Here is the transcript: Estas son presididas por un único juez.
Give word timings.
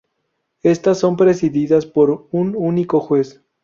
Estas 0.63 0.97
son 0.97 1.15
presididas 1.15 1.85
por 1.85 2.27
un 2.31 2.55
único 2.57 2.99
juez. 3.01 3.43